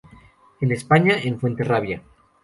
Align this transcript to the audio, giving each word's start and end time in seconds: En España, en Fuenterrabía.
En 0.61 0.71
España, 0.71 1.13
en 1.21 1.39
Fuenterrabía. 1.39 2.01